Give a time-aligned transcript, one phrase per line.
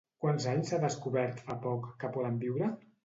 [0.23, 2.73] Quants anys s'ha descobert fa poc que poden viure?